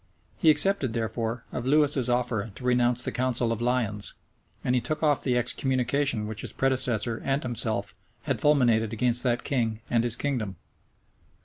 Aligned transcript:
He 0.39 0.49
accepted, 0.49 0.93
therefore, 0.93 1.43
of 1.51 1.67
Lewis's 1.67 2.09
offer 2.09 2.49
to 2.55 2.63
renounce 2.63 3.03
the 3.03 3.11
council 3.11 3.51
of 3.51 3.61
Lyons; 3.61 4.15
and 4.63 4.73
he 4.73 4.81
took 4.81 5.03
off 5.03 5.23
the 5.23 5.37
excommunication 5.37 6.25
which 6.25 6.41
his 6.41 6.51
predecessor 6.51 7.21
and 7.23 7.43
himself 7.43 7.93
had 8.23 8.41
fulminated 8.41 8.93
against 8.93 9.21
that 9.21 9.43
king 9.43 9.79
and 9.91 10.03
his 10.03 10.15
kingdom. 10.15 10.55